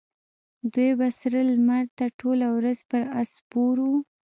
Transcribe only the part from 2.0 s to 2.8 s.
ټوله ورځ